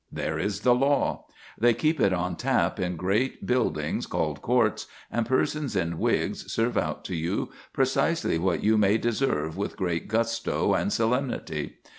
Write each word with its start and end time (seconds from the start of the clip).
There 0.11 0.39
is 0.39 0.61
the 0.61 0.73
law. 0.73 1.25
They 1.59 1.75
keep 1.75 1.99
it 1.99 2.11
on 2.11 2.35
tap 2.35 2.79
in 2.79 2.95
great 2.95 3.45
buildings 3.45 4.07
called 4.07 4.41
courts, 4.41 4.87
and 5.11 5.27
persons 5.27 5.75
in 5.75 5.99
wigs 5.99 6.51
serve 6.51 6.75
out 6.75 7.05
to 7.05 7.15
you 7.15 7.51
precisely 7.71 8.39
what 8.39 8.63
you 8.63 8.79
may 8.79 8.97
deserve 8.97 9.57
with 9.57 9.77
great 9.77 10.07
gusto 10.07 10.73
and 10.73 10.91
solemnity. 10.91 11.75